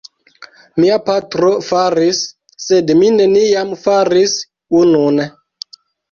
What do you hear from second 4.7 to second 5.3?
unun.